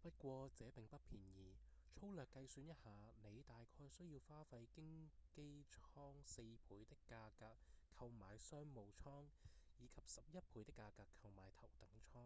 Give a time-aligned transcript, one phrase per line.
[0.00, 1.56] 不過這並不便宜：
[1.96, 7.56] 粗略計算一下您大概需要花費經機艙四倍的價格
[7.96, 9.24] 購買商務艙
[9.80, 12.22] 以及十一倍的價格購買頭等艙！